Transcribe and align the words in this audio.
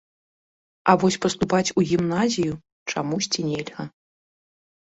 А 0.93 0.95
вось 1.03 1.17
паступаць 1.25 1.73
у 1.77 1.85
гімназію 1.91 2.53
чамусьці 2.93 3.47
нельга. 3.53 3.83